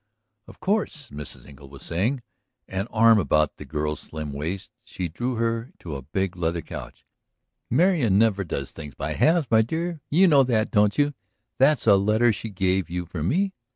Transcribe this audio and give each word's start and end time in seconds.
"Of 0.47 0.59
course," 0.59 1.11
Mrs. 1.11 1.45
Engle 1.47 1.69
was 1.69 1.83
saying. 1.83 2.23
An 2.67 2.87
arm 2.87 3.19
about 3.19 3.57
the 3.57 3.65
girl's 3.65 3.99
slim 3.99 4.33
waist, 4.33 4.71
she 4.83 5.07
drew 5.09 5.35
her 5.35 5.73
to 5.77 5.95
a 5.95 6.01
big 6.01 6.35
leather 6.35 6.63
couch. 6.63 7.05
"Marian 7.69 8.17
never 8.17 8.43
does 8.43 8.71
things 8.71 8.95
by 8.95 9.13
halves, 9.13 9.49
my 9.51 9.61
dear; 9.61 10.01
you 10.09 10.25
know 10.27 10.41
that, 10.41 10.71
don't 10.71 10.97
you? 10.97 11.13
That's 11.59 11.85
a 11.85 11.97
letter 11.97 12.33
she 12.33 12.49
gave 12.49 12.89
you 12.89 13.05
for 13.05 13.21
me? 13.21 13.53